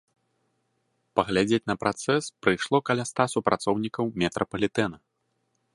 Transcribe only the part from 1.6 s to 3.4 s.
на працэс прыйшло каля ста